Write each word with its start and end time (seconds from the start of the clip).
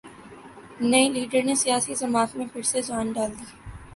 نئےلیڈر 0.89 1.41
نے 1.47 1.55
سیاسی 1.63 1.93
جماعت 2.01 2.31
میں 2.37 2.47
پھر 2.53 2.61
سے 2.71 2.79
جان 2.87 3.05
ڈال 3.15 3.31
دی 3.37 3.45